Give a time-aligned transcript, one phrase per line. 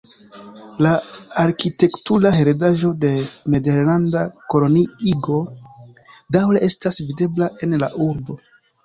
[0.85, 0.91] La
[1.41, 3.11] arkitektura heredaĵo de
[3.55, 4.23] nederlanda
[4.55, 5.37] koloniigo
[6.37, 8.39] daŭre estas videbla en la urbo.